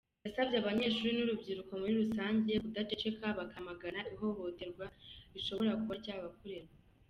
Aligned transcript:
Yasabye 0.25 0.55
abanyeshuri 0.59 1.11
n’urubyiruko 1.15 1.71
muri 1.81 1.93
rusange 2.01 2.51
kudaceceka, 2.65 3.25
bakamagana 3.39 3.99
ihohoterwa 4.13 4.85
rishobora 5.33 5.79
kuba 5.81 5.95
ryabakorerwa. 6.01 6.73